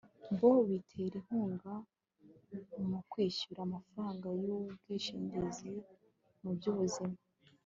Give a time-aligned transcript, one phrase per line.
[0.39, 1.71] bo bitera inkunga
[2.89, 5.71] mu kwishyura amafaranga y'ubwishingizi
[6.41, 7.17] mu by'ubuzima